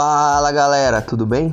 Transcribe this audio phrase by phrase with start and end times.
[0.00, 1.52] Fala galera, tudo bem?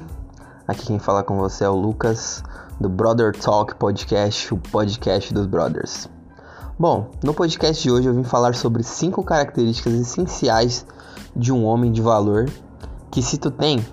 [0.68, 2.44] Aqui quem fala com você é o Lucas
[2.79, 6.07] do Brother Talk Podcast, o podcast dos brothers.
[6.78, 10.86] Bom, no podcast de hoje eu vim falar sobre cinco características essenciais
[11.36, 12.48] de um homem de valor
[13.09, 13.84] que se tu tem,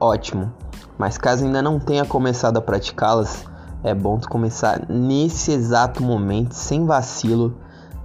[0.00, 0.52] ótimo,
[0.98, 3.44] mas caso ainda não tenha começado a praticá-las,
[3.84, 7.56] é bom tu começar nesse exato momento, sem vacilo,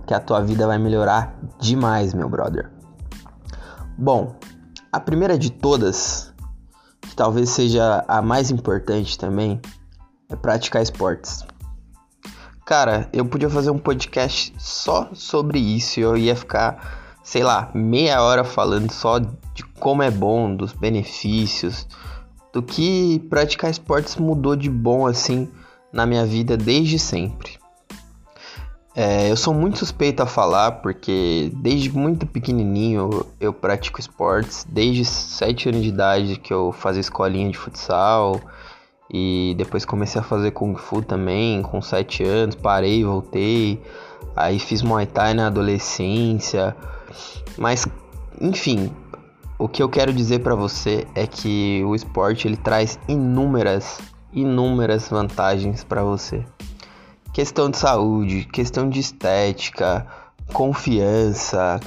[0.06, 2.70] que a tua vida vai melhorar demais, meu brother.
[3.98, 4.36] Bom,
[4.96, 6.34] a primeira de todas,
[7.02, 9.60] que talvez seja a mais importante também,
[10.30, 11.44] é praticar esportes.
[12.66, 17.70] Cara, eu podia fazer um podcast só sobre isso e eu ia ficar, sei lá,
[17.76, 21.86] meia hora falando só de como é bom, dos benefícios,
[22.54, 25.52] do que praticar esportes mudou de bom assim
[25.92, 27.58] na minha vida desde sempre.
[28.98, 35.04] É, eu sou muito suspeito a falar porque desde muito pequenininho eu pratico esportes, desde
[35.04, 38.40] 7 anos de idade que eu fazia escolinha de futsal
[39.12, 43.82] e depois comecei a fazer kung fu também com 7 anos, parei, voltei,
[44.34, 46.74] aí fiz Muay Thai na adolescência,
[47.58, 47.86] mas
[48.40, 48.94] enfim,
[49.60, 54.00] o que eu quero dizer para você é que o esporte ele traz inúmeras,
[54.32, 56.46] inúmeras vantagens para você
[57.36, 60.08] questão de saúde, questão de estética,
[60.54, 61.82] confiança,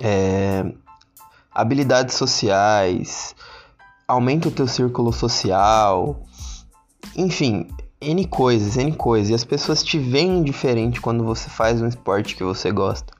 [0.00, 0.64] é,
[1.54, 3.36] habilidades sociais,
[4.08, 6.20] aumenta o teu círculo social,
[7.14, 7.68] enfim,
[8.00, 9.30] N coisas, N coisas.
[9.30, 13.14] E as pessoas te veem diferente quando você faz um esporte que você gosta.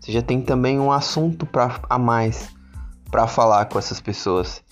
[0.00, 2.48] Você já tem também um assunto pra, a mais
[3.08, 4.64] para falar com essas pessoas.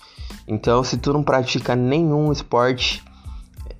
[0.45, 3.01] Então, se tu não pratica nenhum esporte,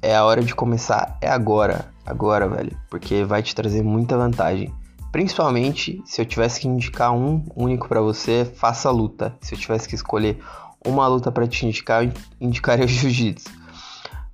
[0.07, 4.73] é a hora de começar, é agora agora, velho, porque vai te trazer muita vantagem.
[5.11, 9.35] Principalmente se eu tivesse que indicar um único para você, faça luta.
[9.41, 10.41] Se eu tivesse que escolher
[10.85, 13.49] uma luta para te indicar, eu indicaria o jiu-jitsu.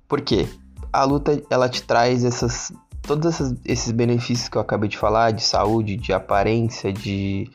[0.08, 0.48] Por quê?
[0.92, 5.32] A luta ela te traz essas todos essas, esses benefícios que eu acabei de falar,
[5.32, 7.50] de saúde, de aparência, de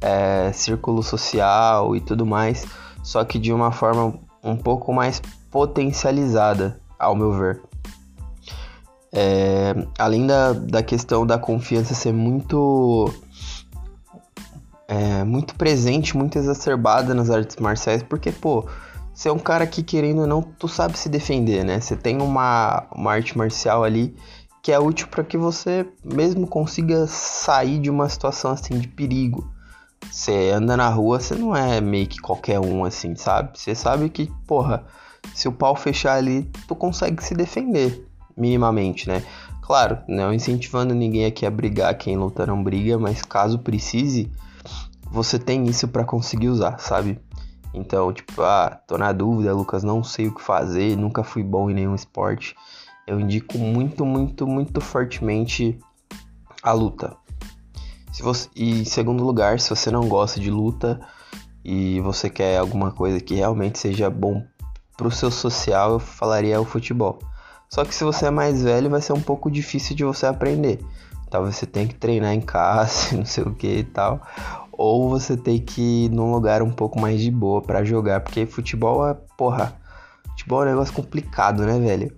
[0.00, 2.66] é, círculo social e tudo mais,
[3.02, 7.60] só que de uma forma um pouco mais potencializada, ao meu ver.
[9.12, 13.12] É, além da, da questão da confiança ser muito
[14.86, 18.66] é, muito presente, muito exacerbada nas artes marciais, porque, pô,
[19.14, 21.80] você é um cara que, querendo ou não, tu sabe se defender, né?
[21.80, 24.16] Você tem uma, uma arte marcial ali
[24.62, 29.50] que é útil para que você mesmo consiga sair de uma situação assim de perigo.
[30.10, 33.58] Você anda na rua, você não é meio que qualquer um assim, sabe?
[33.58, 34.84] Você sabe que, porra,
[35.34, 39.22] se o pau fechar ali, tu consegue se defender minimamente, né?
[39.62, 44.30] Claro, não incentivando ninguém aqui a brigar, quem luta não briga, mas caso precise,
[45.10, 47.20] você tem isso para conseguir usar, sabe?
[47.72, 51.70] Então, tipo, ah, tô na dúvida, Lucas, não sei o que fazer, nunca fui bom
[51.70, 52.56] em nenhum esporte.
[53.06, 55.78] Eu indico muito, muito, muito fortemente
[56.62, 57.16] a luta.
[58.12, 61.00] Se você, e em segundo lugar, se você não gosta de luta
[61.64, 64.44] e você quer alguma coisa que realmente seja bom
[65.00, 67.18] pro seu social, eu falaria o futebol.
[67.70, 70.78] Só que se você é mais velho, vai ser um pouco difícil de você aprender.
[71.30, 74.20] Talvez você tenha que treinar em casa, não sei o que e tal.
[74.70, 78.20] Ou você tem que ir num lugar um pouco mais de boa para jogar.
[78.20, 79.74] Porque futebol é, porra,
[80.32, 82.14] futebol é um negócio complicado, né, velho?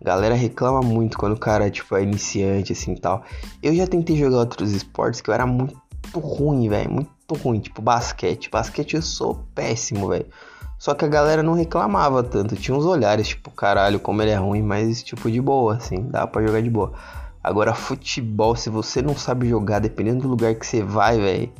[0.00, 3.24] Galera reclama muito quando o cara, tipo, é iniciante, assim, tal.
[3.62, 5.76] Eu já tentei jogar outros esportes que eu era muito
[6.14, 6.90] ruim, velho.
[6.90, 8.48] Muito ruim, tipo basquete.
[8.50, 10.26] Basquete eu sou péssimo, velho.
[10.82, 12.56] Só que a galera não reclamava tanto.
[12.56, 16.26] Tinha uns olhares, tipo, caralho, como ele é ruim, mas tipo de boa, assim, dá
[16.26, 16.92] para jogar de boa.
[17.40, 21.52] Agora, futebol, se você não sabe jogar, dependendo do lugar que você vai, velho,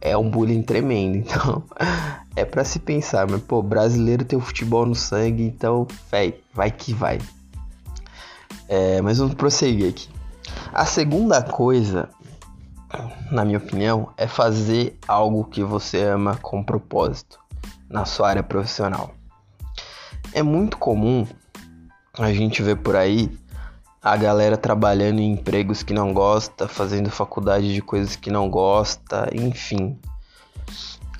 [0.00, 1.18] é um bullying tremendo.
[1.30, 1.62] Então,
[2.34, 6.72] é para se pensar, mas pô, brasileiro tem o futebol no sangue, então, velho, vai
[6.72, 7.20] que vai.
[8.68, 10.08] É, mas vamos prosseguir aqui.
[10.74, 12.08] A segunda coisa,
[13.30, 17.39] na minha opinião, é fazer algo que você ama com propósito
[17.90, 19.12] na sua área profissional.
[20.32, 21.26] É muito comum
[22.16, 23.36] a gente ver por aí
[24.02, 29.28] a galera trabalhando em empregos que não gosta, fazendo faculdade de coisas que não gosta,
[29.34, 29.98] enfim.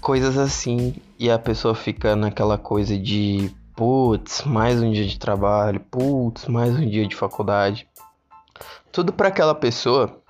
[0.00, 5.80] Coisas assim, e a pessoa fica naquela coisa de putz, mais um dia de trabalho,
[5.90, 7.86] putz, mais um dia de faculdade.
[8.92, 10.22] Tudo para aquela pessoa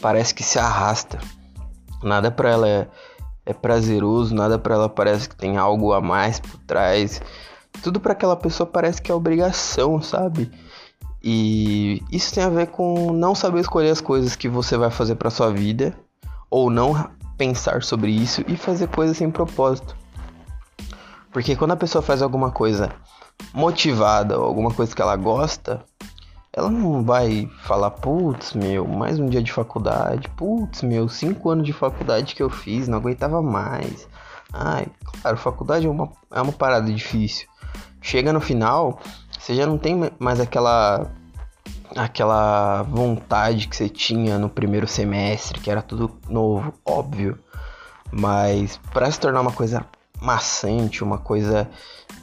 [0.00, 1.18] parece que se arrasta.
[2.02, 2.88] Nada para ela é
[3.50, 7.20] é prazeroso, nada para ela parece que tem algo a mais por trás.
[7.82, 10.50] Tudo para aquela pessoa parece que é obrigação, sabe?
[11.22, 15.16] E isso tem a ver com não saber escolher as coisas que você vai fazer
[15.16, 15.94] para sua vida
[16.48, 19.96] ou não pensar sobre isso e fazer coisas sem propósito.
[21.30, 22.90] Porque quando a pessoa faz alguma coisa
[23.52, 25.84] motivada ou alguma coisa que ela gosta,
[26.52, 31.64] ela não vai falar, putz, meu, mais um dia de faculdade, putz, meu, cinco anos
[31.64, 34.08] de faculdade que eu fiz, não aguentava mais.
[34.52, 34.86] Ai,
[35.22, 37.46] claro, faculdade é uma, é uma parada difícil.
[38.02, 38.98] Chega no final,
[39.38, 41.10] você já não tem mais aquela
[41.96, 47.38] aquela vontade que você tinha no primeiro semestre, que era tudo novo, óbvio.
[48.10, 49.84] Mas para se tornar uma coisa
[50.20, 51.68] maçante, uma coisa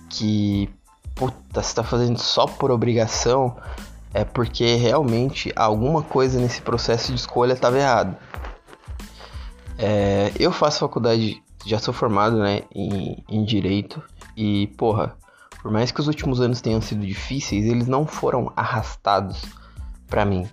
[0.09, 0.69] que
[1.15, 3.57] puta, você tá fazendo só por obrigação,
[4.17, 8.17] é porque realmente alguma coisa nesse processo de escolha estava errado.
[9.77, 14.01] É, eu faço faculdade, já sou formado né, em, em Direito
[14.35, 15.15] e, porra,
[15.61, 19.45] por mais que os últimos anos tenham sido difíceis, eles não foram arrastados
[20.07, 20.49] para mim.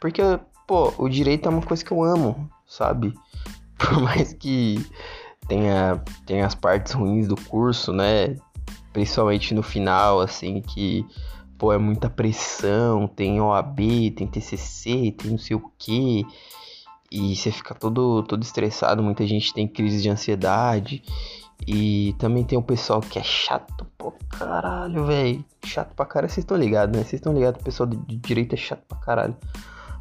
[0.00, 0.20] Porque,
[0.66, 3.14] pô, o direito é uma coisa que eu amo, sabe?
[3.78, 4.84] Por mais que
[5.46, 8.34] tenha, tenha as partes ruins do curso, né?
[8.92, 11.06] Principalmente no final, assim, que
[11.58, 13.78] pô, é muita pressão, tem OAB,
[14.16, 16.24] tem TCC, tem não sei o que,
[17.10, 21.02] e você fica todo, todo estressado, muita gente tem crise de ansiedade,
[21.66, 26.44] e também tem o pessoal que é chato pra caralho, velho, chato pra caralho, vocês
[26.44, 27.02] estão ligados, né?
[27.02, 29.36] Vocês estão ligados, o pessoal de direita é chato pra caralho,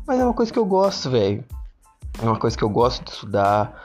[0.05, 1.43] mas é uma coisa que eu gosto, velho,
[2.21, 3.83] é uma coisa que eu gosto de estudar,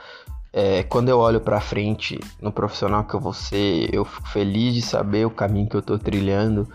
[0.53, 4.75] é, quando eu olho para frente no profissional que eu vou ser, eu fico feliz
[4.75, 6.69] de saber o caminho que eu tô trilhando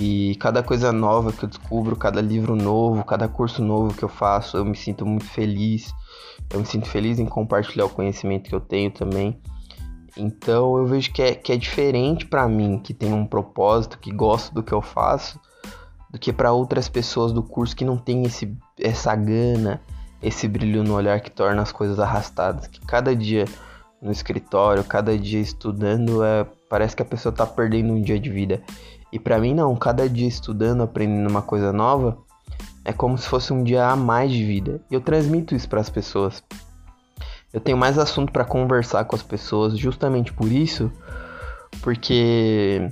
[0.00, 4.08] e cada coisa nova que eu descubro, cada livro novo, cada curso novo que eu
[4.08, 5.92] faço, eu me sinto muito feliz.
[6.50, 9.40] Eu me sinto feliz em compartilhar o conhecimento que eu tenho também.
[10.16, 14.12] Então eu vejo que é, que é diferente para mim, que tem um propósito, que
[14.12, 15.40] gosto do que eu faço,
[16.08, 19.82] do que para outras pessoas do curso que não tem esse, essa gana,
[20.22, 22.68] esse brilho no olhar que torna as coisas arrastadas.
[22.68, 23.46] Que cada dia
[24.00, 28.30] no escritório, cada dia estudando, é, parece que a pessoa tá perdendo um dia de
[28.30, 28.62] vida.
[29.12, 32.18] E para mim não, cada dia estudando, aprendendo uma coisa nova,
[32.84, 34.80] é como se fosse um dia a mais de vida.
[34.90, 36.42] E eu transmito isso para as pessoas.
[37.52, 40.90] Eu tenho mais assunto para conversar com as pessoas, justamente por isso,
[41.80, 42.90] porque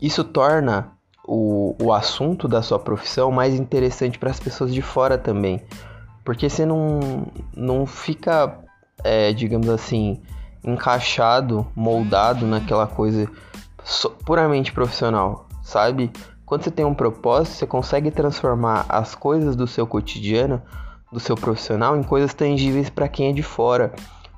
[0.00, 0.92] isso torna
[1.26, 5.62] o, o assunto da sua profissão mais interessante para as pessoas de fora também.
[6.24, 8.58] Porque você não, não fica,
[9.02, 10.20] é, digamos assim,
[10.62, 13.30] encaixado, moldado naquela coisa
[14.24, 16.10] puramente profissional, sabe?
[16.44, 20.62] Quando você tem um propósito, você consegue transformar as coisas do seu cotidiano,
[21.12, 23.94] do seu profissional, em coisas tangíveis para quem é de fora,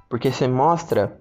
[0.09, 1.21] porque você mostra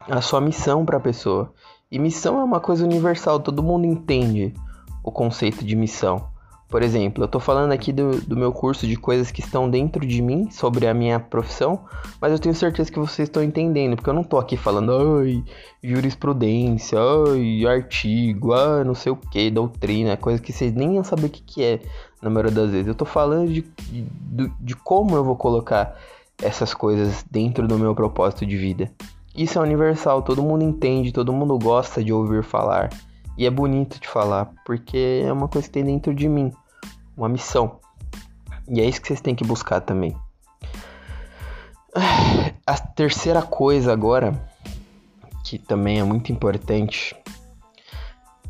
[0.00, 1.52] a sua missão para a pessoa.
[1.90, 4.54] E missão é uma coisa universal, todo mundo entende
[5.04, 6.28] o conceito de missão.
[6.68, 10.04] Por exemplo, eu estou falando aqui do, do, meu curso de coisas que estão dentro
[10.04, 11.84] de mim, sobre a minha profissão,
[12.20, 15.44] mas eu tenho certeza que vocês estão entendendo, porque eu não estou aqui falando, ai,
[15.82, 21.26] jurisprudência, ai, artigo, ah, não sei o que, doutrina, coisa que vocês nem iam saber
[21.26, 21.80] o que, que é
[22.20, 22.86] na maioria das vezes.
[22.88, 25.96] Eu estou falando de, de, de como eu vou colocar
[26.42, 28.90] essas coisas dentro do meu propósito de vida.
[29.36, 32.90] Isso é universal, todo mundo entende, todo mundo gosta de ouvir falar.
[33.36, 36.52] E é bonito de falar, porque é uma coisa que tem dentro de mim,
[37.16, 37.78] uma missão.
[38.68, 40.16] E é isso que vocês têm que buscar também.
[42.66, 44.32] A terceira coisa agora,
[45.44, 47.14] que também é muito importante,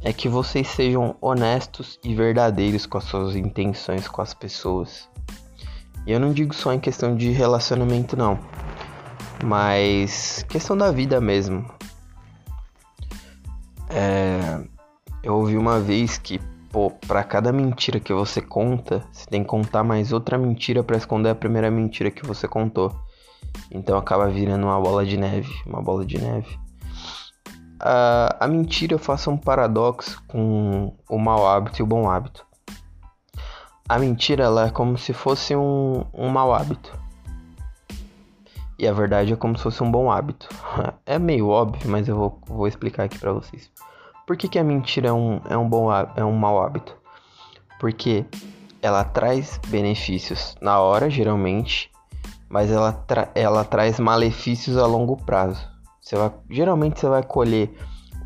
[0.01, 5.09] é que vocês sejam honestos e verdadeiros com as suas intenções com as pessoas.
[6.07, 8.39] E eu não digo só em questão de relacionamento, não,
[9.45, 11.69] mas questão da vida mesmo.
[13.91, 14.61] É,
[15.27, 16.39] eu ouvi uma vez que,
[16.71, 20.97] pô, pra cada mentira que você conta, você tem que contar mais outra mentira para
[20.97, 22.95] esconder a primeira mentira que você contou.
[23.69, 26.57] Então acaba virando uma bola de neve, uma bola de neve.
[27.81, 32.47] A, a mentira faça um paradoxo com o mau hábito e o bom hábito.
[33.89, 36.97] A mentira ela é como se fosse um, um mau hábito.
[38.79, 40.49] E a verdade é como se fosse um bom hábito.
[41.05, 43.71] É meio óbvio, mas eu vou, vou explicar aqui para vocês.
[44.27, 46.97] Por que, que a mentira é um, é um bom é um mau hábito?
[47.79, 48.27] Porque
[48.83, 51.91] ela traz benefícios na hora, geralmente,
[52.49, 55.65] mas ela, tra ela traz malefícios a longo prazo.
[56.01, 57.71] Você vai, geralmente você vai colher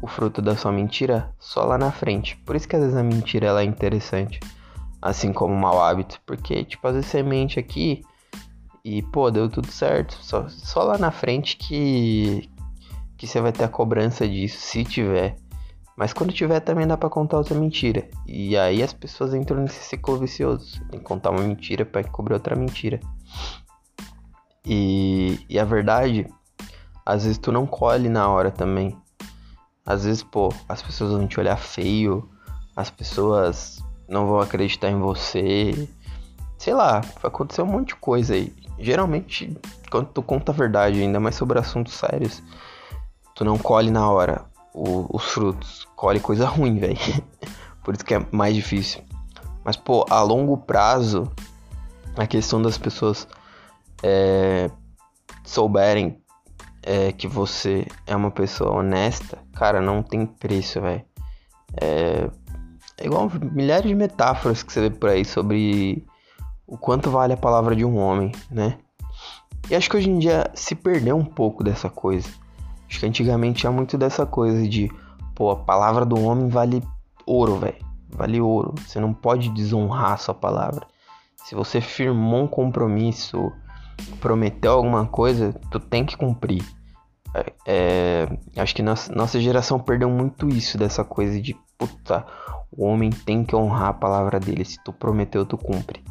[0.02, 2.36] o fruto da sua mentira só lá na frente.
[2.46, 4.40] Por isso que às vezes a mentira ela é interessante,
[5.02, 8.02] assim como o mau hábito, porque tipo às vezes você mente aqui
[8.82, 12.48] e pô, deu tudo certo, só, só lá na frente que
[13.18, 15.36] que você vai ter a cobrança disso, se tiver.
[16.00, 18.08] Mas quando tiver também dá para contar outra mentira.
[18.26, 20.80] E aí as pessoas entram nesse ciclo vicioso.
[20.90, 22.98] Tem que contar uma mentira para cobrir outra mentira.
[24.64, 26.26] E, e a verdade,
[27.04, 28.96] às vezes tu não colhe na hora também.
[29.84, 32.26] Às vezes, pô, as pessoas vão te olhar feio,
[32.74, 35.86] as pessoas não vão acreditar em você.
[36.56, 38.54] Sei lá, vai acontecer um monte de coisa aí.
[38.78, 39.54] Geralmente,
[39.90, 42.42] quando tu conta a verdade, ainda mais sobre assuntos sérios,
[43.34, 45.89] tu não colhe na hora o, os frutos.
[46.00, 46.96] Colhe coisa ruim, velho.
[47.84, 49.02] Por isso que é mais difícil.
[49.62, 51.30] Mas, pô, a longo prazo,
[52.16, 53.28] a questão das pessoas
[54.02, 54.70] é,
[55.44, 56.18] souberem
[56.82, 61.04] é, que você é uma pessoa honesta, cara, não tem preço, velho.
[61.78, 62.30] É,
[62.96, 66.06] é igual milhares de metáforas que você vê por aí sobre
[66.66, 68.78] o quanto vale a palavra de um homem, né?
[69.68, 72.30] E acho que hoje em dia se perdeu um pouco dessa coisa.
[72.88, 74.90] Acho que antigamente tinha muito dessa coisa de,
[75.40, 76.82] pô, a palavra do homem vale
[77.24, 77.78] ouro, velho.
[78.10, 78.74] Vale ouro.
[78.86, 80.86] Você não pode desonrar sua palavra.
[81.46, 83.50] Se você firmou um compromisso,
[84.20, 86.62] prometeu alguma coisa, tu tem que cumprir.
[87.32, 92.26] É, é, acho que nossa, nossa geração perdeu muito isso, dessa coisa de puta,
[92.70, 94.62] o homem tem que honrar a palavra dele.
[94.66, 96.04] Se tu prometeu, tu cumpre.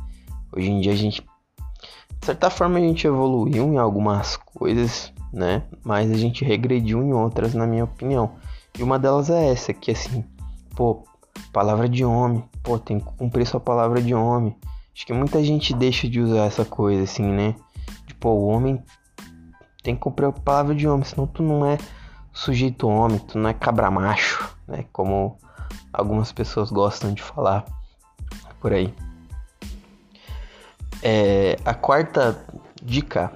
[0.52, 5.62] Hoje em dia a gente, de certa forma, a gente evoluiu em algumas coisas, né?
[5.84, 8.32] Mas a gente regrediu em outras, na minha opinião.
[8.80, 10.24] E uma delas é essa, que assim,
[10.74, 11.04] pô,
[11.52, 14.56] palavra de homem, pô, tem que cumprir sua palavra de homem.
[14.96, 17.56] Acho que muita gente deixa de usar essa coisa, assim, né?
[18.08, 18.82] Tipo, o homem
[19.84, 21.78] tem que cumprir a palavra de homem, senão tu não é
[22.32, 24.86] sujeito homem, tu não é cabra macho, né?
[24.94, 25.38] Como
[25.92, 27.66] algumas pessoas gostam de falar
[28.62, 28.94] por aí.
[31.04, 32.46] É, a quarta
[32.82, 33.30] dica,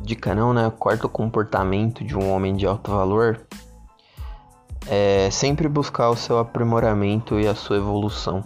[0.00, 0.68] dica não, né?
[0.68, 3.44] O quarto comportamento de um homem de alto valor
[4.88, 8.44] é sempre buscar o seu aprimoramento e a sua evolução.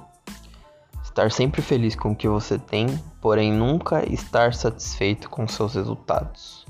[1.02, 2.87] Estar sempre feliz com o que você tem,
[3.20, 6.64] porém nunca estar satisfeito com seus resultados.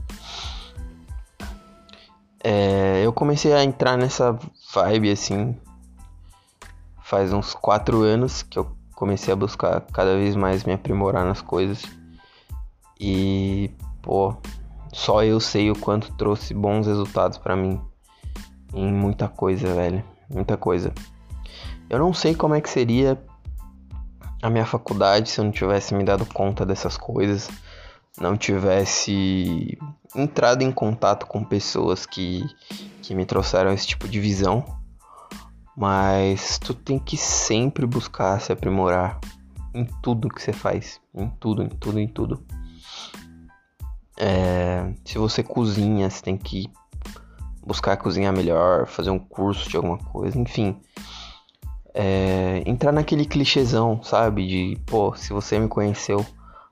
[2.42, 4.38] É, eu comecei a entrar nessa
[4.72, 5.54] vibe assim
[7.10, 11.42] faz uns quatro anos que eu comecei a buscar cada vez mais me aprimorar nas
[11.42, 11.82] coisas.
[13.00, 14.36] E, pô,
[14.92, 17.80] só eu sei o quanto trouxe bons resultados para mim
[18.72, 20.04] em muita coisa, velho.
[20.28, 20.92] Muita coisa.
[21.88, 23.20] Eu não sei como é que seria
[24.42, 27.50] a minha faculdade se eu não tivesse me dado conta dessas coisas,
[28.18, 29.76] não tivesse
[30.14, 32.44] entrado em contato com pessoas que,
[33.02, 34.64] que me trouxeram esse tipo de visão.
[35.76, 39.18] Mas tu tem que sempre buscar se aprimorar
[39.74, 42.44] em tudo que você faz, em tudo, em tudo, em tudo.
[44.18, 46.70] É, se você cozinha, você tem que
[47.70, 50.76] buscar cozinhar melhor, fazer um curso de alguma coisa, enfim.
[51.94, 54.44] É, entrar naquele clichêzão, sabe?
[54.44, 56.26] De, pô, se você me conheceu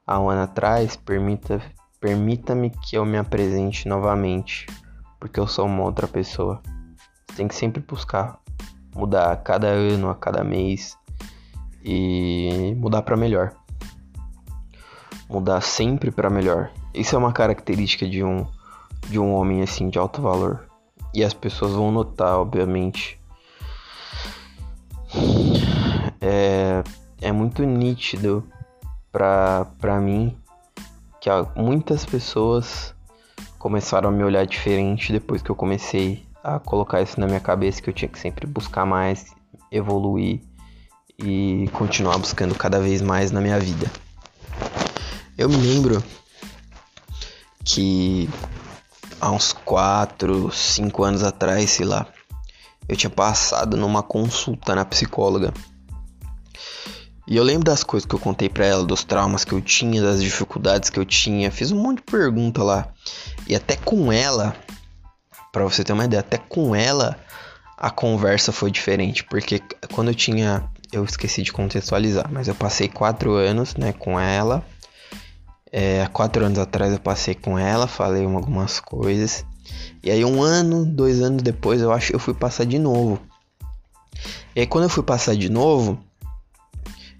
[0.04, 1.62] há um ano atrás, permita,
[2.00, 4.66] permita-me que eu me apresente novamente,
[5.20, 6.60] porque eu sou uma outra pessoa.
[7.28, 8.40] Você tem que sempre buscar
[8.92, 10.98] mudar a cada ano, a cada mês
[11.84, 13.52] e mudar para melhor.
[15.30, 16.72] Mudar sempre para melhor.
[16.92, 18.44] Isso é uma característica de um
[19.08, 20.67] de um homem assim de alto valor.
[21.14, 23.18] E as pessoas vão notar, obviamente.
[26.20, 26.82] É,
[27.20, 28.44] é muito nítido
[29.10, 30.36] pra, pra mim
[31.20, 32.94] que muitas pessoas
[33.58, 37.82] começaram a me olhar diferente depois que eu comecei a colocar isso na minha cabeça
[37.82, 39.34] que eu tinha que sempre buscar mais,
[39.70, 40.40] evoluir
[41.18, 43.90] e continuar buscando cada vez mais na minha vida.
[45.36, 46.02] Eu me lembro
[47.64, 48.28] que
[49.20, 52.06] há uns 4, 5 anos atrás, sei lá,
[52.88, 55.52] eu tinha passado numa consulta na psicóloga.
[57.26, 60.00] E eu lembro das coisas que eu contei para ela, dos traumas que eu tinha,
[60.00, 61.50] das dificuldades que eu tinha.
[61.50, 62.88] Fiz um monte de pergunta lá.
[63.46, 64.56] E até com ela,
[65.52, 67.18] para você ter uma ideia, até com ela
[67.76, 72.88] a conversa foi diferente, porque quando eu tinha, eu esqueci de contextualizar, mas eu passei
[72.88, 74.64] quatro anos, né, com ela
[75.72, 79.44] é, há quatro anos atrás eu passei com ela, falei algumas coisas.
[80.02, 83.20] E aí um ano, dois anos depois eu acho que eu fui passar de novo.
[84.54, 85.98] E aí quando eu fui passar de novo,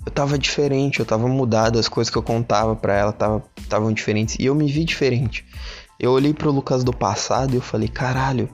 [0.05, 3.93] eu tava diferente, eu tava mudado, as coisas que eu contava para ela estavam tava,
[3.93, 4.37] diferentes.
[4.39, 5.45] E eu me vi diferente.
[6.01, 8.49] Eu olhei pro Lucas do passado e eu falei, caralho,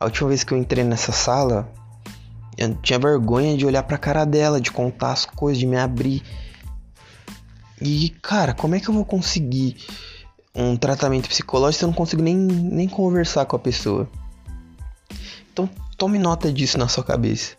[0.00, 1.70] a última vez que eu entrei nessa sala,
[2.56, 6.22] eu tinha vergonha de olhar pra cara dela, de contar as coisas, de me abrir.
[7.84, 9.76] E, cara, como é que eu vou conseguir
[10.54, 14.08] um tratamento psicológico se eu não consigo nem, nem conversar com a pessoa?
[15.52, 17.56] Então, tome nota disso na sua cabeça.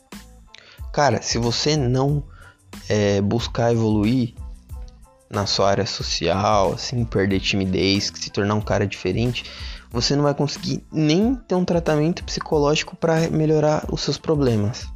[0.91, 2.24] Cara, se você não
[2.89, 4.34] é, buscar evoluir
[5.29, 9.44] na sua área social, assim, perder timidez, se tornar um cara diferente,
[9.91, 14.88] você não vai conseguir nem ter um tratamento psicológico para melhorar os seus problemas.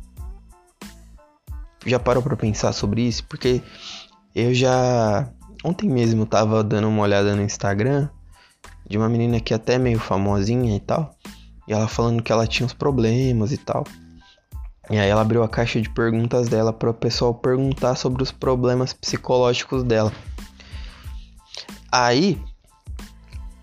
[1.86, 3.24] Já parou para pensar sobre isso?
[3.25, 3.62] Porque
[4.36, 5.29] eu já
[5.63, 8.09] ontem mesmo tava dando uma olhada no Instagram
[8.88, 11.15] de uma menina que é até meio famosinha e tal,
[11.67, 13.83] e ela falando que ela tinha uns problemas e tal.
[14.89, 18.31] E aí ela abriu a caixa de perguntas dela para o pessoal perguntar sobre os
[18.31, 20.12] problemas psicológicos dela.
[21.91, 22.41] Aí,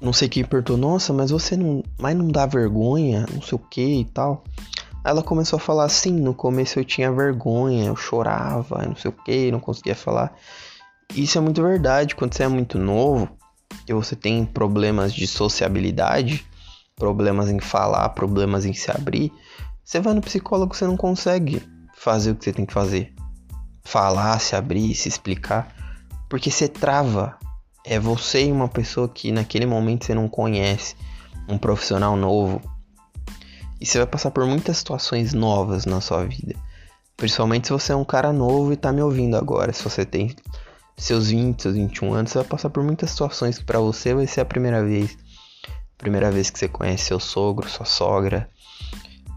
[0.01, 3.59] não sei quem perguntou, nossa, mas você não, mas não dá vergonha, não sei o
[3.59, 4.45] que e tal.
[5.07, 9.15] Ela começou a falar assim, no começo eu tinha vergonha, eu chorava, não sei o
[9.15, 10.35] que, não conseguia falar.
[11.15, 13.29] Isso é muito verdade, quando você é muito novo
[13.89, 16.45] e você tem problemas de sociabilidade,
[16.97, 19.33] problemas em falar, problemas em se abrir,
[19.85, 21.63] você vai no psicólogo, você não consegue
[21.95, 23.15] fazer o que você tem que fazer.
[23.85, 25.73] Falar, se abrir, se explicar.
[26.29, 27.39] Porque você trava.
[27.85, 30.97] É você e uma pessoa que naquele momento você não conhece.
[31.49, 32.61] Um profissional novo.
[33.81, 36.55] E você vai passar por muitas situações novas na sua vida.
[37.17, 39.73] Principalmente se você é um cara novo e tá me ouvindo agora.
[39.73, 40.35] Se você tem
[40.97, 44.27] seus 20, seus 21 anos, você vai passar por muitas situações que para você vai
[44.27, 45.17] ser a primeira vez.
[45.99, 48.49] Primeira vez que você conhece seu sogro, sua sogra,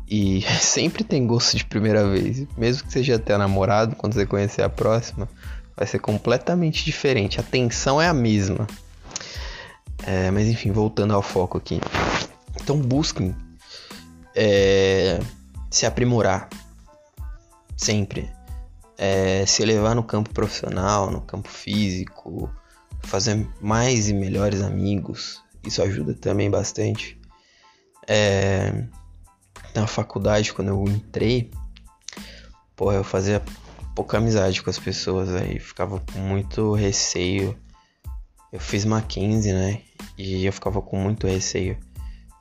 [0.10, 2.46] e sempre tem gosto de primeira vez.
[2.58, 5.30] Mesmo que seja até namorado, quando você conhecer a próxima,
[5.78, 7.40] vai ser completamente diferente.
[7.40, 8.68] A tensão é a mesma.
[10.06, 11.80] É, mas enfim, voltando ao foco aqui.
[12.62, 13.36] Então busquem
[14.42, 15.20] é,
[15.70, 16.48] se aprimorar.
[17.76, 18.32] Sempre.
[18.98, 22.50] É, se elevar no campo profissional, no campo físico,
[23.02, 25.44] fazer mais e melhores amigos.
[25.64, 27.20] Isso ajuda também bastante.
[28.08, 28.86] É,
[29.76, 31.52] na faculdade, quando eu entrei,
[32.76, 33.44] porra, eu fazia
[33.94, 37.58] pouca amizade com as pessoas aí, ficava com muito receio.
[38.52, 39.82] Eu fiz Mackenzie, né?
[40.18, 41.78] E eu ficava com muito receio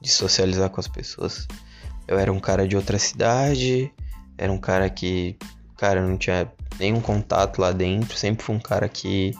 [0.01, 1.47] de socializar com as pessoas.
[2.09, 3.93] Eu era um cara de outra cidade,
[4.37, 5.37] era um cara que,
[5.77, 9.33] cara, não tinha nenhum contato lá dentro, sempre fui um cara que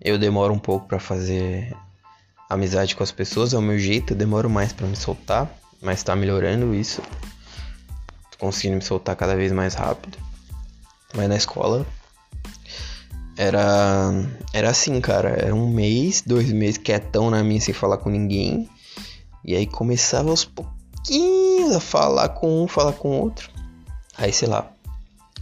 [0.00, 1.76] eu demoro um pouco para fazer
[2.48, 5.48] amizade com as pessoas, é o meu jeito, eu demoro mais para me soltar,
[5.82, 7.02] mas tá melhorando isso
[8.38, 10.18] conseguindo me soltar cada vez mais rápido.
[11.14, 11.86] Mas na escola
[13.36, 14.10] era
[14.52, 18.68] era assim, cara, era um mês, dois meses quietão na minha sem falar com ninguém.
[19.44, 20.75] E aí começava aos pouquinhos
[21.76, 23.50] a falar com um, falar com outro.
[24.16, 24.70] Aí, sei lá,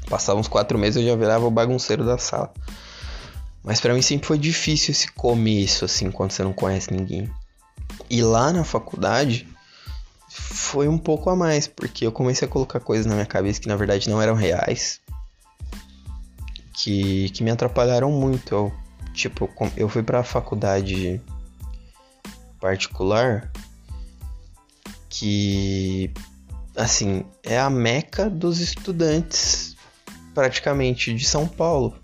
[0.09, 2.53] passavam uns quatro meses eu já virava o bagunceiro da sala.
[3.63, 7.31] Mas para mim sempre foi difícil esse começo, assim, quando você não conhece ninguém.
[8.11, 9.49] E lá na faculdade,
[10.29, 13.69] foi um pouco a mais, porque eu comecei a colocar coisas na minha cabeça que
[13.69, 15.01] na verdade não eram reais,
[16.75, 18.55] que, que me atrapalharam muito.
[18.55, 18.73] Eu,
[19.15, 21.21] tipo, eu fui pra faculdade
[22.61, 23.51] particular
[25.17, 26.13] que,
[26.77, 29.77] assim, é a meca dos estudantes,
[30.35, 31.97] praticamente, de São Paulo.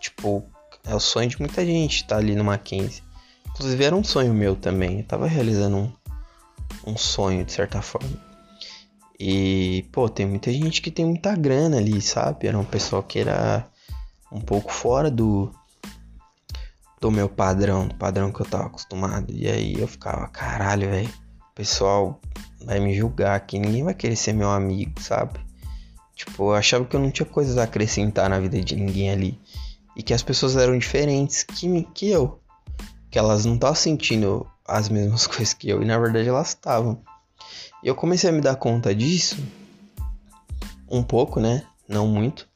[0.00, 0.42] Tipo,
[0.84, 3.02] é o sonho de muita gente estar tá ali no Mackenzie.
[3.50, 5.00] Inclusive era um sonho meu também.
[5.00, 5.92] Eu tava realizando um,
[6.86, 8.18] um sonho, de certa forma.
[9.20, 12.46] E, pô, tem muita gente que tem muita grana ali, sabe?
[12.46, 13.68] Era um pessoal que era
[14.32, 15.52] um pouco fora do
[17.00, 19.30] do meu padrão, do padrão que eu tava acostumado.
[19.30, 21.23] E aí eu ficava, caralho, velho,
[21.54, 22.20] pessoal
[22.64, 25.38] vai me julgar aqui, ninguém vai querer ser meu amigo, sabe?
[26.14, 29.40] Tipo, eu achava que eu não tinha coisas a acrescentar na vida de ninguém ali.
[29.96, 32.40] E que as pessoas eram diferentes que, que eu.
[33.10, 37.00] Que elas não estavam sentindo as mesmas coisas que eu e na verdade elas estavam.
[37.82, 39.36] E eu comecei a me dar conta disso
[40.90, 41.64] um pouco, né?
[41.88, 42.48] Não muito.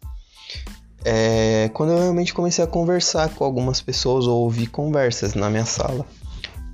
[1.04, 5.64] É, quando eu realmente comecei a conversar com algumas pessoas ou ouvir conversas na minha
[5.64, 6.06] sala.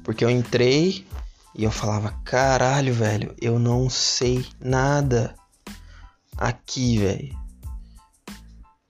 [0.03, 1.07] Porque eu entrei
[1.55, 5.35] e eu falava: caralho, velho, eu não sei nada
[6.37, 7.45] aqui, velho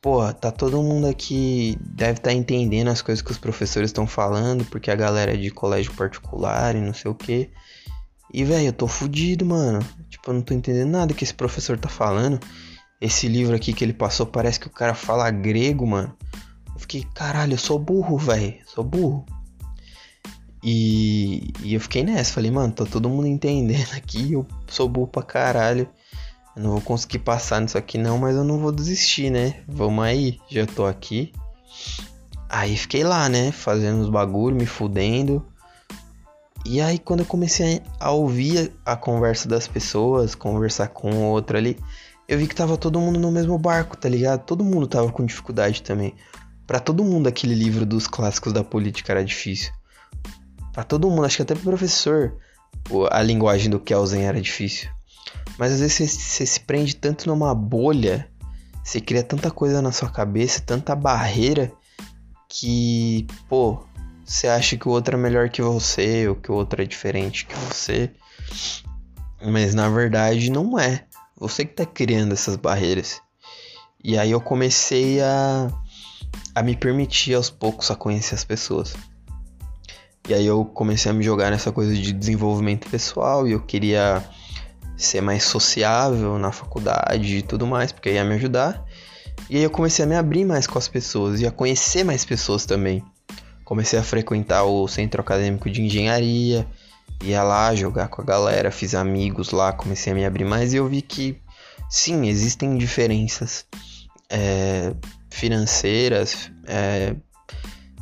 [0.04, 4.06] pô, tá todo mundo aqui deve estar tá entendendo as coisas que os professores estão
[4.06, 7.50] falando, porque a galera é de colégio particular e não sei o que.
[8.30, 9.78] E, velho, eu tô fudido, mano.
[10.10, 12.38] Tipo, eu não tô entendendo nada que esse professor tá falando.
[13.00, 16.14] Esse livro aqui que ele passou parece que o cara fala grego, mano.
[16.74, 18.58] Eu fiquei, caralho, eu sou burro, velho.
[18.66, 19.24] Sou burro.
[20.66, 25.08] E, e eu fiquei nessa, falei, mano, tá todo mundo entendendo aqui, eu sou burro
[25.08, 25.86] pra caralho.
[26.56, 29.62] Eu não vou conseguir passar nisso aqui não, mas eu não vou desistir, né?
[29.68, 31.32] Vamos aí, já tô aqui.
[32.48, 33.52] Aí fiquei lá, né?
[33.52, 35.44] Fazendo os bagulho, me fudendo.
[36.64, 41.76] E aí quando eu comecei a ouvir a conversa das pessoas, conversar com outra ali,
[42.26, 44.44] eu vi que tava todo mundo no mesmo barco, tá ligado?
[44.44, 46.14] Todo mundo tava com dificuldade também.
[46.66, 49.70] Para todo mundo aquele livro dos clássicos da política era difícil.
[50.74, 52.36] Para todo mundo, acho que até pro professor
[53.10, 54.90] a linguagem do Kelsen era difícil.
[55.56, 58.28] Mas às vezes você, você se prende tanto numa bolha,
[58.82, 61.72] você cria tanta coisa na sua cabeça, tanta barreira,
[62.48, 63.84] que, pô,
[64.24, 67.46] você acha que o outro é melhor que você, ou que o outro é diferente
[67.46, 68.10] que você.
[69.40, 71.04] Mas na verdade não é.
[71.36, 73.20] Você que tá criando essas barreiras.
[74.02, 75.68] E aí eu comecei a,
[76.54, 78.94] a me permitir aos poucos a conhecer as pessoas.
[80.28, 84.24] E aí eu comecei a me jogar nessa coisa de desenvolvimento pessoal e eu queria
[84.96, 88.84] ser mais sociável na faculdade e tudo mais, porque ia me ajudar.
[89.50, 92.24] E aí eu comecei a me abrir mais com as pessoas e a conhecer mais
[92.24, 93.04] pessoas também.
[93.64, 96.66] Comecei a frequentar o centro acadêmico de engenharia,
[97.22, 100.76] ia lá jogar com a galera, fiz amigos lá, comecei a me abrir mais e
[100.76, 101.38] eu vi que
[101.88, 103.66] sim, existem diferenças
[104.30, 104.94] é,
[105.30, 107.14] financeiras, é,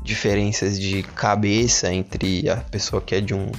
[0.02, 3.50] diferenças de cabeça entre a pessoa que é de um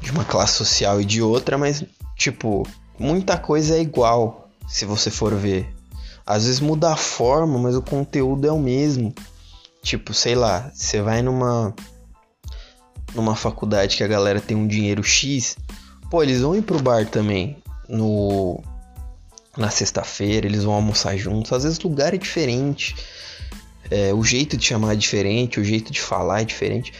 [0.00, 1.84] de uma classe social e de outra, mas
[2.16, 2.66] tipo,
[2.98, 5.72] muita coisa é igual, se você for ver.
[6.26, 9.14] Às vezes muda a forma, mas o conteúdo é o mesmo.
[9.80, 11.74] Tipo, sei lá, você vai numa
[13.14, 15.56] numa faculdade que a galera tem um dinheiro X,
[16.10, 17.58] pô, eles vão ir pro bar também
[17.88, 18.62] no
[19.56, 21.52] na sexta-feira, eles vão almoçar juntos.
[21.52, 22.96] Às vezes o lugar é diferente.
[23.90, 26.92] É, o jeito de chamar é diferente, o jeito de falar é diferente.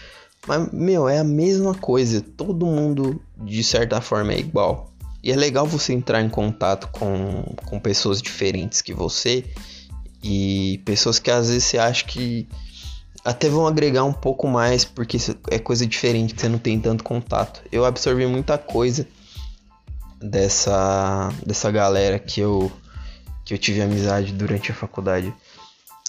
[0.46, 2.20] Mas, meu, é a mesma coisa.
[2.20, 4.92] Todo mundo, de certa forma, é igual.
[5.22, 9.44] E é legal você entrar em contato com, com pessoas diferentes que você.
[10.22, 12.48] E pessoas que às vezes você acha que
[13.24, 15.16] até vão agregar um pouco mais, porque
[15.50, 17.62] é coisa diferente, você não tem tanto contato.
[17.70, 19.06] Eu absorvi muita coisa
[20.20, 22.70] dessa, dessa galera que eu,
[23.44, 25.32] que eu tive amizade durante a faculdade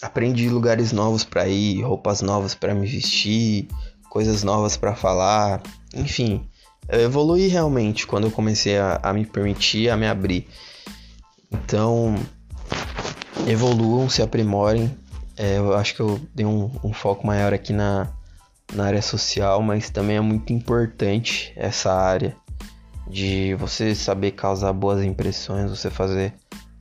[0.04, 3.68] aprendi lugares novos para ir, roupas novas para me vestir,
[4.10, 5.62] coisas novas para falar,
[5.96, 6.48] enfim,
[6.90, 10.48] eu evolui realmente quando eu comecei a, a, me permitir, a me abrir.
[11.52, 12.16] Então,
[13.48, 14.96] evoluam, se aprimorem.
[15.38, 18.12] É, eu acho que eu dei um, um foco maior aqui na,
[18.74, 22.36] na área social, mas também é muito importante essa área
[23.08, 26.34] de você saber causar boas impressões, você fazer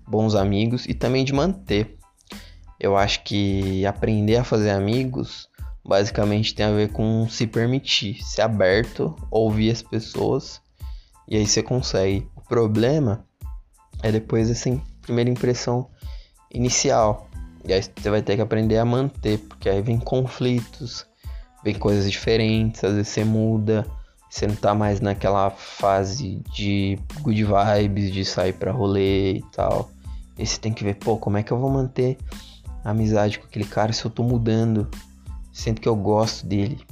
[0.07, 1.97] bons amigos e também de manter.
[2.83, 5.49] Eu acho que aprender a fazer amigos
[5.85, 10.61] basicamente tem a ver com se permitir, ser aberto, ouvir as pessoas
[11.29, 12.27] e aí você consegue.
[12.35, 13.25] O problema
[14.03, 15.89] é depois dessa primeira impressão
[16.53, 17.29] inicial.
[17.65, 21.07] E aí você vai ter que aprender a manter, porque aí vem conflitos,
[21.63, 23.87] vem coisas diferentes, às vezes você muda,
[24.29, 29.89] você não tá mais naquela fase de good vibes, de sair pra rolê e tal.
[30.37, 32.19] E você tem que ver, pô, como é que eu vou manter
[32.85, 34.89] amizade com aquele cara se eu tô mudando,
[35.53, 36.85] sendo que eu gosto dele,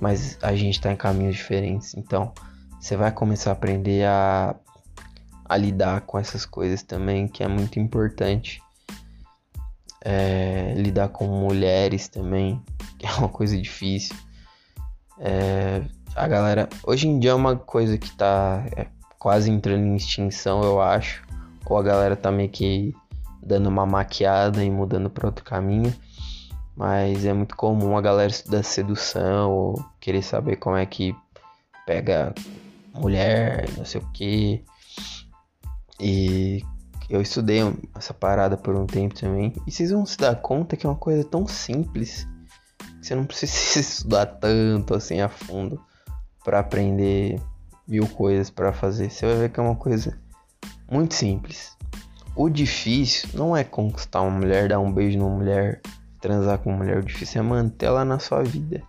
[0.00, 1.94] mas a gente tá em caminhos diferentes.
[1.94, 2.32] Então,
[2.80, 4.54] você vai começar a aprender a,
[5.44, 8.62] a lidar com essas coisas também, que é muito importante.
[10.06, 12.60] É, lidar com mulheres também,
[12.98, 14.14] que é uma coisa difícil.
[15.18, 15.82] É,
[16.14, 18.86] a galera, hoje em dia é uma coisa que tá é,
[19.18, 21.22] quase entrando em extinção, eu acho.
[21.64, 22.94] Ou a galera tá meio que
[23.44, 25.94] dando uma maquiada e mudando para outro caminho.
[26.76, 31.14] Mas é muito comum a galera estudar sedução ou querer saber como é que
[31.86, 32.34] pega
[32.92, 34.64] mulher, não sei o que.
[36.00, 36.64] E
[37.08, 37.60] eu estudei
[37.94, 39.52] essa parada por um tempo também.
[39.66, 42.26] E vocês vão se dar conta que é uma coisa tão simples
[43.00, 45.80] que você não precisa estudar tanto assim a fundo
[46.42, 47.40] para aprender
[47.86, 49.10] mil coisas para fazer.
[49.10, 50.18] Você vai ver que é uma coisa
[50.90, 51.73] muito simples.
[52.36, 55.80] O difícil não é conquistar uma mulher, dar um beijo numa mulher,
[56.20, 56.98] transar com uma mulher.
[56.98, 58.82] O difícil é manter ela na sua vida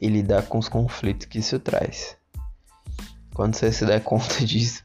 [0.00, 2.16] e lidar com os conflitos que isso traz.
[3.34, 4.82] Quando você se der conta disso,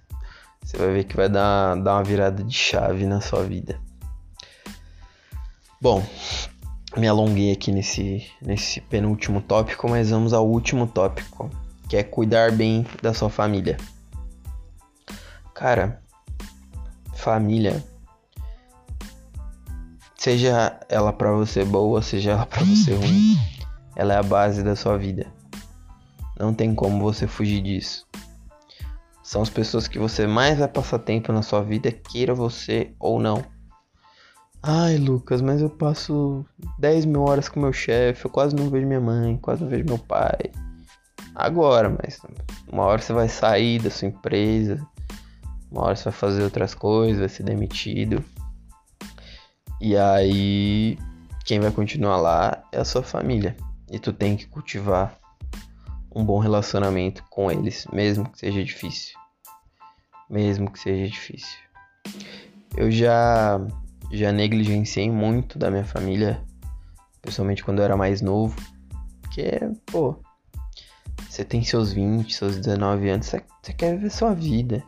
[0.62, 3.80] você vai ver que vai dar, dar uma virada de chave na sua vida.
[5.80, 6.06] Bom,
[6.98, 11.50] me alonguei aqui nesse, nesse penúltimo tópico, mas vamos ao último tópico,
[11.88, 13.78] que é cuidar bem da sua família.
[15.54, 16.02] Cara,
[17.14, 17.82] família
[20.22, 23.40] Seja ela para você boa, seja ela para você ruim,
[23.96, 25.26] ela é a base da sua vida.
[26.40, 28.06] Não tem como você fugir disso.
[29.24, 33.20] São as pessoas que você mais vai passar tempo na sua vida, queira você ou
[33.20, 33.44] não.
[34.62, 36.46] Ai, Lucas, mas eu passo
[36.78, 39.86] 10 mil horas com meu chefe, eu quase não vejo minha mãe, quase não vejo
[39.86, 40.52] meu pai.
[41.34, 42.22] Agora, mas
[42.72, 44.78] uma hora você vai sair da sua empresa,
[45.72, 48.24] uma hora você vai fazer outras coisas, vai ser demitido.
[49.84, 50.96] E aí,
[51.44, 53.58] quem vai continuar lá é a sua família.
[53.90, 55.20] E tu tem que cultivar
[56.16, 59.18] um bom relacionamento com eles, mesmo que seja difícil.
[60.30, 61.58] Mesmo que seja difícil.
[62.78, 63.60] Eu já
[64.12, 66.44] já negligenciei muito da minha família,
[67.20, 68.56] principalmente quando eu era mais novo,
[69.22, 70.16] porque, pô,
[71.28, 74.84] você tem seus 20, seus 19 anos, você, você quer viver sua vida.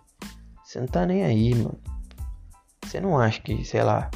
[0.63, 1.79] Você não tá nem aí, mano.
[2.86, 4.12] Você não acha que, sei lá,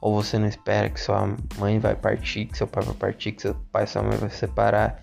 [0.00, 3.42] ou você não espera que sua mãe vai partir, que seu pai vai partir, que
[3.42, 5.02] seu pai e sua mãe vai se separar,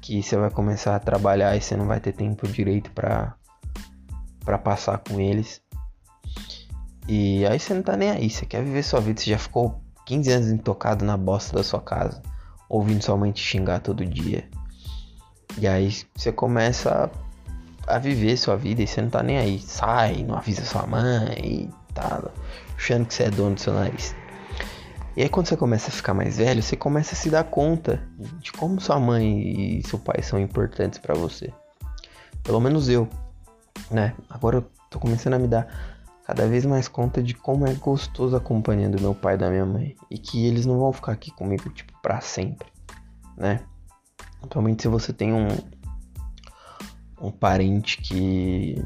[0.00, 3.34] que você vai começar a trabalhar e você não vai ter tempo direito para
[4.44, 5.62] para passar com eles.
[7.06, 9.80] E aí você não tá nem aí, você quer viver sua vida, você já ficou
[10.06, 12.20] 15 anos intocado na bosta da sua casa,
[12.68, 14.48] ouvindo sua mãe te xingar todo dia.
[15.58, 17.10] E aí você começa
[17.86, 19.60] a, a viver sua vida e você não tá nem aí.
[19.60, 22.32] Sai, não avisa sua mãe e tal,
[22.76, 24.21] achando que você é dono do seu nariz.
[25.16, 28.02] E aí quando você começa a ficar mais velho, você começa a se dar conta
[28.38, 31.52] de como sua mãe e seu pai são importantes para você.
[32.42, 33.08] Pelo menos eu,
[33.90, 34.14] né?
[34.30, 35.66] Agora eu tô começando a me dar
[36.24, 39.50] cada vez mais conta de como é gostoso a companhia do meu pai e da
[39.50, 42.68] minha mãe e que eles não vão ficar aqui comigo tipo para sempre,
[43.36, 43.60] né?
[44.42, 45.48] Atualmente se você tem um
[47.20, 48.82] um parente que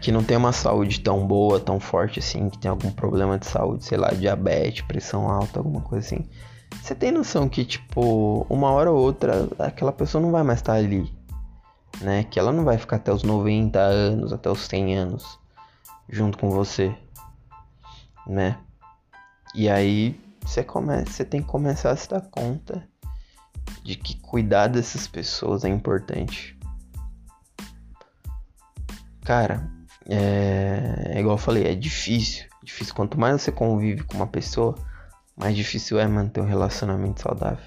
[0.00, 3.46] que não tem uma saúde tão boa, tão forte assim, que tem algum problema de
[3.46, 6.26] saúde, sei lá, diabetes, pressão alta, alguma coisa assim.
[6.82, 10.74] Você tem noção que, tipo, uma hora ou outra, aquela pessoa não vai mais estar
[10.74, 11.12] ali,
[12.00, 12.24] né?
[12.24, 15.38] Que ela não vai ficar até os 90 anos, até os 100 anos
[16.08, 16.94] junto com você,
[18.26, 18.56] né?
[19.54, 22.88] E aí você começa, você tem que começar a se dar conta
[23.82, 26.58] de que cuidar dessas pessoas é importante.
[29.22, 29.70] Cara,
[30.12, 32.44] é, é igual eu falei, é difícil.
[32.64, 32.94] Difícil.
[32.94, 34.74] Quanto mais você convive com uma pessoa,
[35.36, 37.64] mais difícil é manter um relacionamento saudável.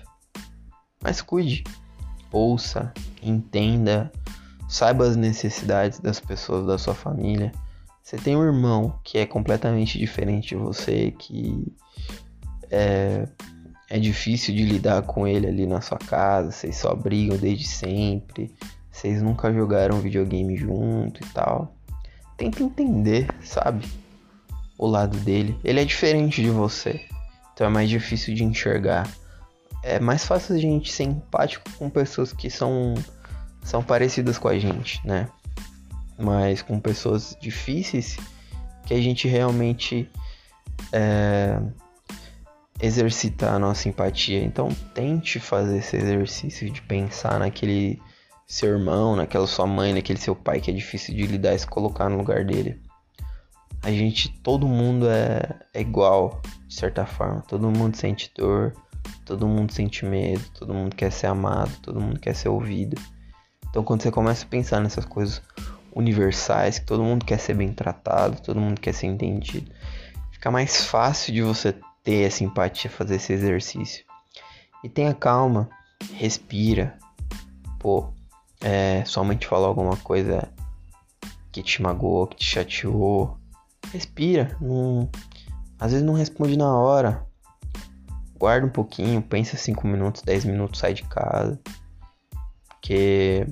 [1.01, 1.63] Mas cuide,
[2.31, 4.11] ouça, entenda,
[4.67, 7.51] saiba as necessidades das pessoas da sua família.
[8.03, 11.73] Você tem um irmão que é completamente diferente de você, que
[12.69, 13.25] é,
[13.89, 18.53] é difícil de lidar com ele ali na sua casa, vocês só brigam desde sempre,
[18.91, 21.73] vocês nunca jogaram videogame junto e tal
[22.37, 23.85] tenta entender, sabe?
[24.77, 25.57] O lado dele.
[25.63, 27.01] Ele é diferente de você.
[27.53, 29.09] Então é mais difícil de enxergar.
[29.83, 32.95] É mais fácil a gente ser empático com pessoas que são,
[33.63, 35.29] são parecidas com a gente, né?
[36.17, 38.17] Mas com pessoas difíceis
[38.85, 40.09] que a gente realmente
[40.91, 41.59] é,
[42.81, 44.43] exercitar a nossa empatia.
[44.43, 48.01] Então tente fazer esse exercício de pensar naquele
[48.53, 51.65] seu irmão, naquela sua mãe, naquele seu pai que é difícil de lidar e se
[51.65, 52.79] colocar no lugar dele.
[53.81, 57.41] A gente, todo mundo é, é igual, de certa forma.
[57.47, 58.71] Todo mundo sente dor,
[59.25, 62.95] todo mundo sente medo, todo mundo quer ser amado, todo mundo quer ser ouvido.
[63.69, 65.41] Então quando você começa a pensar nessas coisas
[65.91, 69.71] universais, que todo mundo quer ser bem tratado, todo mundo quer ser entendido,
[70.31, 74.05] fica mais fácil de você ter essa empatia, fazer esse exercício.
[74.83, 75.67] E tenha calma,
[76.13, 76.99] respira.
[77.79, 78.13] Pô,
[78.63, 80.49] é, sua falou alguma coisa
[81.51, 83.37] que te magoou, que te chateou,
[83.91, 84.57] respira.
[84.59, 85.09] Não,
[85.79, 87.27] às vezes não responde na hora.
[88.39, 91.59] Guarda um pouquinho, pensa 5 minutos, 10 minutos, sai de casa.
[92.69, 93.45] Porque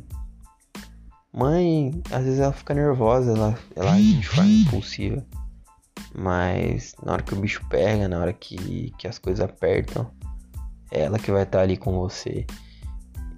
[1.33, 5.25] mãe, às vezes ela fica nervosa, ela, ela age de forma impulsiva.
[6.13, 10.11] Mas na hora que o bicho pega, na hora que, que as coisas apertam,
[10.89, 12.45] é ela que vai estar ali com você.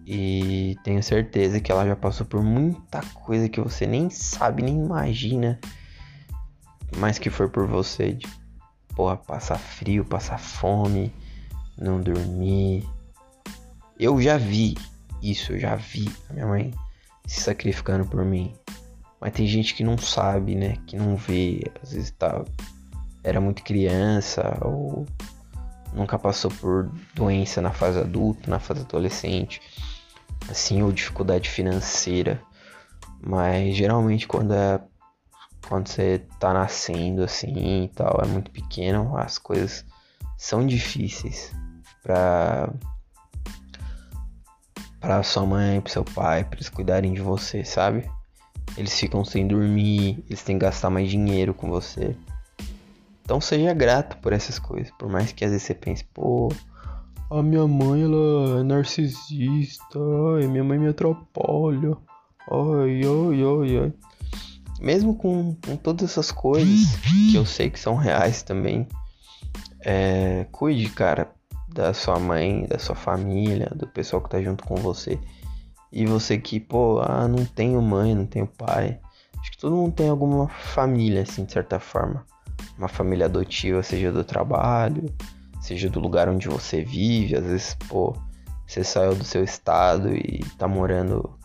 [0.05, 4.77] E tenho certeza que ela já passou por muita coisa que você nem sabe, nem
[4.77, 5.59] imagina.
[6.97, 8.27] Mas que foi por você de
[8.95, 11.13] porra, passar frio, passar fome,
[11.77, 12.85] não dormir.
[13.97, 14.75] Eu já vi
[15.21, 16.73] isso, eu já vi a minha mãe
[17.25, 18.53] se sacrificando por mim.
[19.21, 20.77] Mas tem gente que não sabe, né?
[20.85, 21.61] Que não vê.
[21.81, 22.43] Às vezes tá,
[23.23, 25.05] era muito criança ou
[25.93, 29.61] nunca passou por doença na fase adulta, na fase adolescente
[30.49, 32.41] assim, ou dificuldade financeira.
[33.21, 34.81] Mas geralmente quando é
[35.67, 39.85] quando você tá nascendo assim e tal, é muito pequeno, as coisas
[40.37, 41.51] são difíceis
[42.01, 42.69] para
[44.99, 48.09] para sua mãe, para seu pai, para eles cuidarem de você, sabe?
[48.77, 52.15] Eles ficam sem dormir, eles têm que gastar mais dinheiro com você.
[53.21, 56.49] Então seja grato por essas coisas, por mais que às vezes você pense, pô,
[57.33, 59.99] a minha mãe, ela é narcisista.
[60.37, 61.97] Ai, minha mãe me atrapalha.
[62.51, 63.93] Ai, ai, ai, ai.
[64.79, 66.95] Mesmo com, com todas essas coisas
[67.31, 68.87] que eu sei que são reais também,
[69.79, 71.31] é, cuide, cara,
[71.69, 75.17] da sua mãe, da sua família, do pessoal que tá junto com você.
[75.91, 78.99] E você que, pô, ah, não tenho mãe, não tenho pai.
[79.39, 82.25] Acho que todo mundo tem alguma família, assim, de certa forma.
[82.77, 85.05] Uma família adotiva, seja do trabalho,
[85.63, 87.37] seja do lugar onde você vive.
[87.37, 88.13] Às vezes, pô,
[88.67, 91.39] você saiu do seu estado e tá morando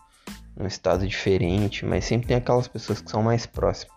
[0.57, 3.97] num estado diferente, mas sempre tem aquelas pessoas que são mais próximas.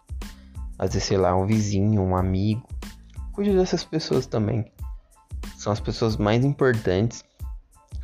[0.77, 2.67] Às vezes, sei lá, um vizinho, um amigo.
[3.33, 4.71] Cuide dessas pessoas também.
[5.57, 7.23] São as pessoas mais importantes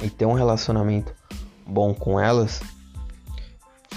[0.02, 1.14] e ter um relacionamento
[1.68, 2.62] bom com elas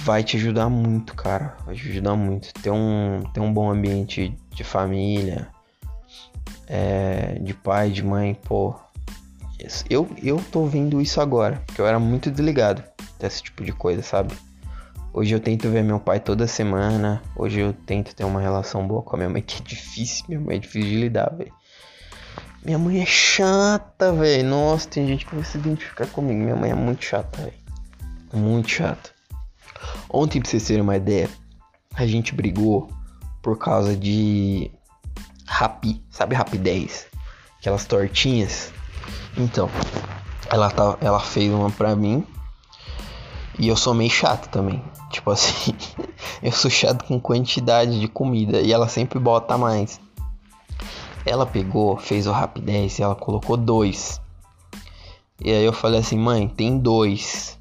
[0.04, 1.56] vai te ajudar muito, cara.
[1.64, 2.52] Vai te ajudar muito.
[2.54, 5.48] Ter um, ter um bom ambiente de família,
[6.72, 8.72] é, de pai, de mãe, pô.
[9.90, 12.82] Eu, eu tô vendo isso agora, porque eu era muito desligado
[13.18, 14.32] desse tipo de coisa, sabe?
[15.12, 17.20] Hoje eu tento ver meu pai toda semana.
[17.36, 20.40] Hoje eu tento ter uma relação boa com a minha mãe, que é difícil, minha
[20.40, 21.52] mãe é difícil de lidar, velho.
[22.64, 24.48] Minha mãe é chata, velho.
[24.48, 26.38] Nossa, tem gente que vai se identificar comigo.
[26.38, 27.54] Minha mãe é muito chata, velho.
[28.32, 29.10] Muito chata.
[30.08, 31.28] Ontem, pra vocês terem uma ideia,
[31.94, 32.88] a gente brigou
[33.42, 34.70] por causa de
[35.50, 37.08] rapi, sabe rapidez?
[37.58, 38.72] Aquelas tortinhas.
[39.36, 39.68] Então,
[40.48, 42.24] ela, tá, ela fez uma pra mim.
[43.58, 44.82] E eu sou meio chato também.
[45.10, 45.74] Tipo assim,
[46.40, 48.60] eu sou chato com quantidade de comida.
[48.60, 50.00] E ela sempre bota mais.
[51.26, 54.20] Ela pegou, fez o rapidez e ela colocou dois.
[55.44, 57.58] E aí eu falei assim, mãe, tem dois.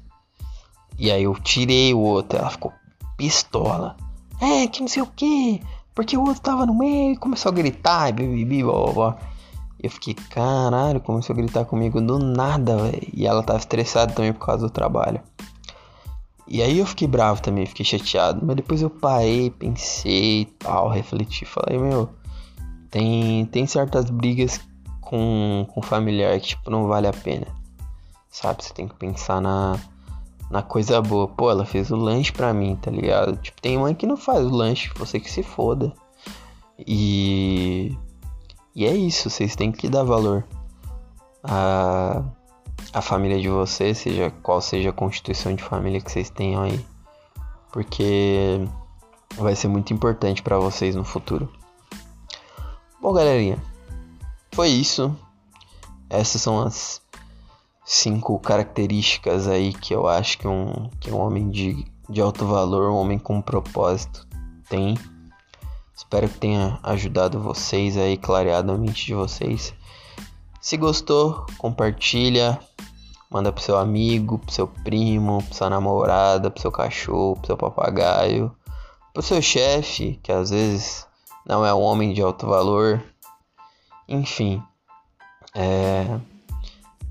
[0.96, 2.38] E aí eu tirei o outro.
[2.38, 2.72] Ela ficou
[3.16, 3.96] pistola.
[4.40, 5.60] É, que não sei o que.
[6.00, 9.18] Porque o outro tava no meio e começou a gritar e bibibi, blá, blá,
[9.78, 13.06] Eu fiquei, caralho, começou a gritar comigo do nada, velho.
[13.12, 15.20] E ela tava estressada também por causa do trabalho.
[16.48, 18.40] E aí eu fiquei bravo também, fiquei chateado.
[18.42, 21.44] Mas depois eu parei, pensei e tal, refleti.
[21.44, 22.08] Falei, meu,
[22.90, 24.58] tem, tem certas brigas
[25.02, 27.46] com, com familiar que, tipo, não vale a pena.
[28.30, 28.64] Sabe?
[28.64, 29.78] Você tem que pensar na,
[30.50, 31.28] na coisa boa.
[31.28, 33.36] Pô, ela fez o lanche pra mim, tá ligado?
[33.36, 35.92] Tipo, tem mãe que não faz o lanche, você que se foda.
[36.78, 37.96] E.
[38.74, 40.46] E é isso, vocês têm que dar valor
[41.42, 42.22] a,
[42.92, 46.84] a família de vocês, seja qual seja a constituição de família que vocês tenham aí.
[47.72, 48.60] Porque
[49.36, 51.48] vai ser muito importante para vocês no futuro.
[53.00, 53.58] Bom, galerinha,
[54.52, 55.14] foi isso.
[56.08, 57.00] Essas são as
[57.92, 62.88] cinco características aí que eu acho que um, que um homem de, de alto valor,
[62.88, 64.28] um homem com propósito
[64.68, 64.96] tem.
[65.92, 69.74] Espero que tenha ajudado vocês aí, clareado a mente de vocês.
[70.60, 72.60] Se gostou, compartilha,
[73.28, 77.56] manda pro seu amigo, pro seu primo, pro sua namorada, pro seu cachorro, pro seu
[77.56, 78.54] papagaio,
[79.12, 81.08] pro seu chefe, que às vezes
[81.44, 83.02] não é um homem de alto valor.
[84.08, 84.62] Enfim,
[85.56, 86.20] é...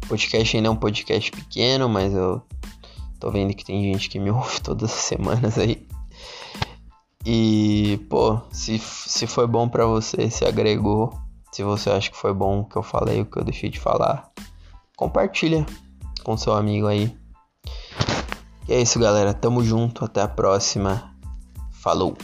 [0.09, 2.41] podcast ainda é um podcast pequeno, mas eu
[3.19, 5.87] tô vendo que tem gente que me ouve todas as semanas aí.
[7.25, 11.13] E, pô, se, se foi bom para você, se agregou,
[11.51, 13.79] se você acha que foi bom o que eu falei, o que eu deixei de
[13.79, 14.31] falar,
[14.97, 15.65] compartilha
[16.23, 17.15] com seu amigo aí.
[18.67, 19.33] E é isso, galera.
[19.33, 20.05] Tamo junto.
[20.05, 21.15] Até a próxima.
[21.71, 22.15] Falou!